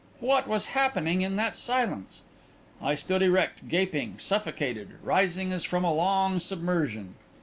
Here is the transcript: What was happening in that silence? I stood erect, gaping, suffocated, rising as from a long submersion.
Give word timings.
What 0.19 0.47
was 0.47 0.65
happening 0.73 1.21
in 1.21 1.35
that 1.35 1.55
silence? 1.55 2.23
I 2.81 2.95
stood 2.95 3.21
erect, 3.21 3.67
gaping, 3.67 4.17
suffocated, 4.17 4.93
rising 5.03 5.51
as 5.53 5.63
from 5.63 5.83
a 5.83 5.93
long 5.93 6.39
submersion. 6.39 7.13